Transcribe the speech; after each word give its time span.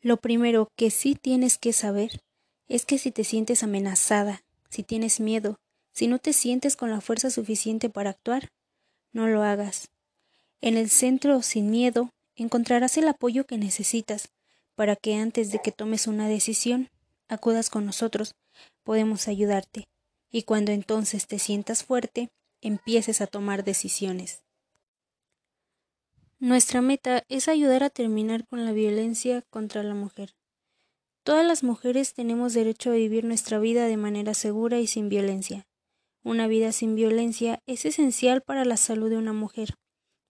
Lo 0.00 0.18
primero 0.18 0.68
que 0.76 0.90
sí 0.90 1.14
tienes 1.14 1.58
que 1.58 1.72
saber 1.72 2.20
es 2.68 2.84
que 2.84 2.98
si 2.98 3.10
te 3.10 3.24
sientes 3.24 3.62
amenazada, 3.62 4.42
si 4.68 4.82
tienes 4.82 5.20
miedo, 5.20 5.56
si 5.92 6.08
no 6.08 6.18
te 6.18 6.32
sientes 6.32 6.76
con 6.76 6.90
la 6.90 7.00
fuerza 7.00 7.30
suficiente 7.30 7.88
para 7.88 8.10
actuar, 8.10 8.48
no 9.12 9.26
lo 9.28 9.42
hagas. 9.42 9.88
En 10.60 10.76
el 10.76 10.90
centro 10.90 11.42
sin 11.42 11.70
miedo 11.70 12.10
encontrarás 12.34 12.96
el 12.98 13.08
apoyo 13.08 13.46
que 13.46 13.56
necesitas 13.58 14.28
para 14.74 14.94
que 14.94 15.14
antes 15.14 15.50
de 15.50 15.60
que 15.60 15.72
tomes 15.72 16.06
una 16.06 16.28
decisión 16.28 16.90
acudas 17.28 17.70
con 17.70 17.86
nosotros, 17.86 18.34
podemos 18.84 19.26
ayudarte, 19.26 19.88
y 20.30 20.42
cuando 20.42 20.72
entonces 20.72 21.26
te 21.26 21.38
sientas 21.38 21.82
fuerte, 21.82 22.28
empieces 22.60 23.20
a 23.20 23.26
tomar 23.26 23.64
decisiones. 23.64 24.42
Nuestra 26.38 26.82
meta 26.82 27.24
es 27.30 27.48
ayudar 27.48 27.82
a 27.82 27.88
terminar 27.88 28.46
con 28.46 28.66
la 28.66 28.72
violencia 28.72 29.40
contra 29.48 29.82
la 29.82 29.94
mujer. 29.94 30.34
Todas 31.24 31.46
las 31.46 31.64
mujeres 31.64 32.12
tenemos 32.12 32.52
derecho 32.52 32.90
a 32.90 32.94
vivir 32.94 33.24
nuestra 33.24 33.58
vida 33.58 33.86
de 33.86 33.96
manera 33.96 34.34
segura 34.34 34.78
y 34.78 34.86
sin 34.86 35.08
violencia. 35.08 35.66
Una 36.22 36.46
vida 36.46 36.72
sin 36.72 36.94
violencia 36.94 37.62
es 37.64 37.86
esencial 37.86 38.42
para 38.42 38.66
la 38.66 38.76
salud 38.76 39.08
de 39.08 39.16
una 39.16 39.32
mujer. 39.32 39.78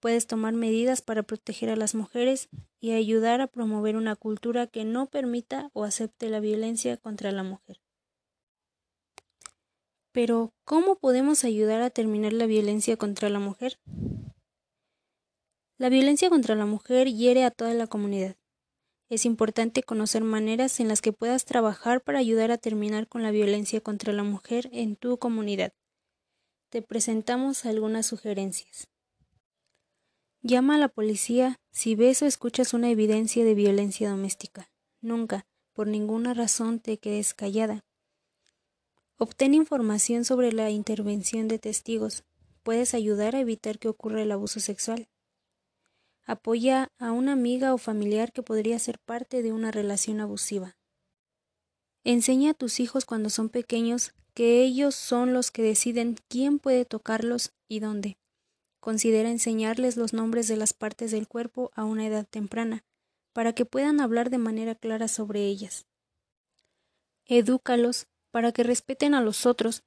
Puedes 0.00 0.26
tomar 0.26 0.54
medidas 0.54 1.02
para 1.02 1.22
proteger 1.22 1.68
a 1.68 1.76
las 1.76 1.94
mujeres 1.94 2.48
y 2.80 2.92
ayudar 2.92 3.42
a 3.42 3.46
promover 3.46 3.96
una 3.96 4.16
cultura 4.16 4.66
que 4.66 4.86
no 4.86 5.10
permita 5.10 5.68
o 5.74 5.84
acepte 5.84 6.30
la 6.30 6.40
violencia 6.40 6.96
contra 6.96 7.30
la 7.30 7.42
mujer. 7.42 7.82
Pero, 10.12 10.54
¿cómo 10.64 10.96
podemos 10.96 11.44
ayudar 11.44 11.82
a 11.82 11.90
terminar 11.90 12.32
la 12.32 12.46
violencia 12.46 12.96
contra 12.96 13.28
la 13.28 13.38
mujer? 13.38 13.78
La 15.80 15.88
violencia 15.88 16.28
contra 16.28 16.54
la 16.56 16.66
mujer 16.66 17.10
hiere 17.10 17.42
a 17.42 17.50
toda 17.50 17.72
la 17.72 17.86
comunidad. 17.86 18.36
Es 19.08 19.24
importante 19.24 19.82
conocer 19.82 20.22
maneras 20.22 20.78
en 20.78 20.88
las 20.88 21.00
que 21.00 21.14
puedas 21.14 21.46
trabajar 21.46 22.02
para 22.02 22.18
ayudar 22.18 22.50
a 22.50 22.58
terminar 22.58 23.08
con 23.08 23.22
la 23.22 23.30
violencia 23.30 23.80
contra 23.80 24.12
la 24.12 24.22
mujer 24.22 24.68
en 24.74 24.94
tu 24.94 25.16
comunidad. 25.16 25.72
Te 26.68 26.82
presentamos 26.82 27.64
algunas 27.64 28.04
sugerencias. 28.04 28.88
Llama 30.42 30.74
a 30.74 30.78
la 30.78 30.88
policía 30.88 31.58
si 31.70 31.94
ves 31.94 32.20
o 32.20 32.26
escuchas 32.26 32.74
una 32.74 32.90
evidencia 32.90 33.42
de 33.42 33.54
violencia 33.54 34.10
doméstica. 34.10 34.70
Nunca, 35.00 35.46
por 35.72 35.86
ninguna 35.86 36.34
razón, 36.34 36.80
te 36.80 36.98
quedes 36.98 37.32
callada. 37.32 37.86
Obtén 39.16 39.54
información 39.54 40.26
sobre 40.26 40.52
la 40.52 40.68
intervención 40.68 41.48
de 41.48 41.58
testigos. 41.58 42.24
Puedes 42.64 42.92
ayudar 42.92 43.34
a 43.34 43.40
evitar 43.40 43.78
que 43.78 43.88
ocurra 43.88 44.20
el 44.20 44.32
abuso 44.32 44.60
sexual. 44.60 45.08
Apoya 46.30 46.92
a 47.00 47.10
una 47.10 47.32
amiga 47.32 47.74
o 47.74 47.76
familiar 47.76 48.30
que 48.30 48.44
podría 48.44 48.78
ser 48.78 49.00
parte 49.00 49.42
de 49.42 49.52
una 49.52 49.72
relación 49.72 50.20
abusiva. 50.20 50.76
Enseña 52.04 52.52
a 52.52 52.54
tus 52.54 52.78
hijos 52.78 53.04
cuando 53.04 53.30
son 53.30 53.48
pequeños 53.48 54.14
que 54.32 54.62
ellos 54.62 54.94
son 54.94 55.32
los 55.34 55.50
que 55.50 55.62
deciden 55.62 56.16
quién 56.28 56.60
puede 56.60 56.84
tocarlos 56.84 57.50
y 57.66 57.80
dónde. 57.80 58.16
Considera 58.78 59.28
enseñarles 59.28 59.96
los 59.96 60.12
nombres 60.12 60.46
de 60.46 60.56
las 60.56 60.72
partes 60.72 61.10
del 61.10 61.26
cuerpo 61.26 61.72
a 61.74 61.82
una 61.82 62.06
edad 62.06 62.28
temprana, 62.28 62.84
para 63.32 63.52
que 63.52 63.64
puedan 63.64 64.00
hablar 64.00 64.30
de 64.30 64.38
manera 64.38 64.76
clara 64.76 65.08
sobre 65.08 65.46
ellas. 65.46 65.88
Edúcalos 67.26 68.06
para 68.30 68.52
que 68.52 68.62
respeten 68.62 69.14
a 69.14 69.20
los 69.20 69.46
otros. 69.46 69.82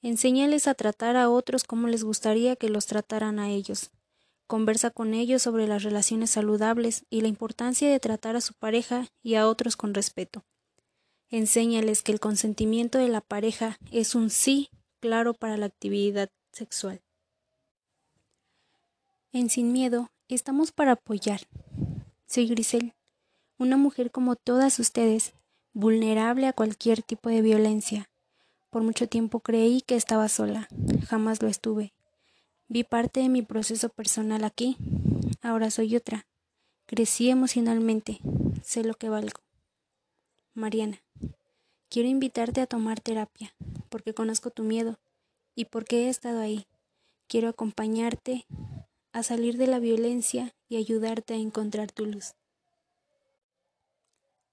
Enséñales 0.00 0.66
a 0.66 0.72
tratar 0.72 1.16
a 1.16 1.28
otros 1.28 1.64
como 1.64 1.88
les 1.88 2.04
gustaría 2.04 2.56
que 2.56 2.70
los 2.70 2.86
trataran 2.86 3.38
a 3.38 3.50
ellos. 3.50 3.90
Conversa 4.48 4.90
con 4.90 5.12
ellos 5.12 5.42
sobre 5.42 5.66
las 5.66 5.82
relaciones 5.82 6.30
saludables 6.30 7.04
y 7.10 7.20
la 7.20 7.28
importancia 7.28 7.90
de 7.90 8.00
tratar 8.00 8.34
a 8.34 8.40
su 8.40 8.54
pareja 8.54 9.06
y 9.22 9.34
a 9.34 9.46
otros 9.46 9.76
con 9.76 9.92
respeto. 9.92 10.42
Enséñales 11.28 12.02
que 12.02 12.12
el 12.12 12.18
consentimiento 12.18 12.96
de 12.96 13.08
la 13.08 13.20
pareja 13.20 13.78
es 13.92 14.14
un 14.14 14.30
sí 14.30 14.70
claro 15.00 15.34
para 15.34 15.58
la 15.58 15.66
actividad 15.66 16.30
sexual. 16.50 17.02
En 19.32 19.50
Sin 19.50 19.70
Miedo 19.70 20.08
estamos 20.28 20.72
para 20.72 20.92
apoyar. 20.92 21.42
Soy 22.26 22.48
Grisel, 22.48 22.94
una 23.58 23.76
mujer 23.76 24.10
como 24.10 24.34
todas 24.34 24.78
ustedes, 24.78 25.34
vulnerable 25.74 26.46
a 26.46 26.54
cualquier 26.54 27.02
tipo 27.02 27.28
de 27.28 27.42
violencia. 27.42 28.08
Por 28.70 28.80
mucho 28.80 29.10
tiempo 29.10 29.40
creí 29.40 29.82
que 29.82 29.96
estaba 29.96 30.26
sola, 30.30 30.68
jamás 31.06 31.42
lo 31.42 31.48
estuve. 31.48 31.92
Vi 32.70 32.84
parte 32.84 33.20
de 33.20 33.30
mi 33.30 33.40
proceso 33.40 33.88
personal 33.88 34.44
aquí, 34.44 34.76
ahora 35.40 35.70
soy 35.70 35.96
otra. 35.96 36.26
Crecí 36.84 37.30
emocionalmente, 37.30 38.20
sé 38.62 38.84
lo 38.84 38.92
que 38.92 39.08
valgo. 39.08 39.40
Mariana, 40.52 41.00
quiero 41.88 42.10
invitarte 42.10 42.60
a 42.60 42.66
tomar 42.66 43.00
terapia, 43.00 43.54
porque 43.88 44.12
conozco 44.12 44.50
tu 44.50 44.64
miedo 44.64 44.98
y 45.54 45.64
porque 45.64 46.04
he 46.04 46.08
estado 46.10 46.40
ahí. 46.40 46.66
Quiero 47.26 47.48
acompañarte 47.48 48.44
a 49.12 49.22
salir 49.22 49.56
de 49.56 49.66
la 49.66 49.78
violencia 49.78 50.54
y 50.68 50.76
ayudarte 50.76 51.32
a 51.32 51.38
encontrar 51.38 51.90
tu 51.90 52.04
luz. 52.04 52.34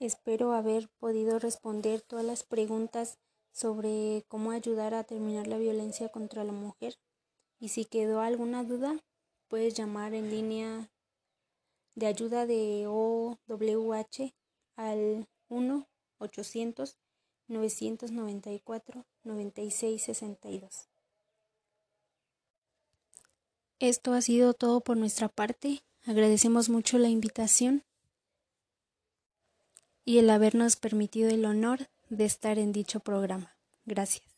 Espero 0.00 0.52
haber 0.52 0.90
podido 0.98 1.38
responder 1.38 2.02
todas 2.02 2.26
las 2.26 2.42
preguntas 2.42 3.18
sobre 3.52 4.24
cómo 4.28 4.50
ayudar 4.50 4.92
a 4.92 5.04
terminar 5.04 5.46
la 5.46 5.56
violencia 5.56 6.10
contra 6.10 6.44
la 6.44 6.52
mujer. 6.52 6.98
Y 7.62 7.68
si 7.68 7.84
quedó 7.84 8.20
alguna 8.20 8.64
duda, 8.64 9.04
puedes 9.46 9.74
llamar 9.74 10.14
en 10.14 10.30
línea 10.30 10.90
de 11.94 12.08
ayuda 12.08 12.44
de 12.44 12.88
OWH 12.88 14.34
al 14.74 15.28
1 15.48 15.88
800 16.18 16.96
994 17.46 19.04
9662. 19.22 20.88
Esto 23.78 24.12
ha 24.12 24.22
sido 24.22 24.54
todo 24.54 24.80
por 24.80 24.96
nuestra 24.96 25.28
parte. 25.28 25.84
Agradecemos 26.04 26.68
mucho 26.68 26.98
la 26.98 27.10
invitación 27.10 27.84
y 30.04 30.18
el 30.18 30.28
habernos 30.30 30.74
permitido 30.74 31.30
el 31.30 31.44
honor 31.44 31.88
de 32.08 32.24
estar 32.24 32.58
en 32.58 32.72
dicho 32.72 32.98
programa. 32.98 33.56
Gracias. 33.86 34.31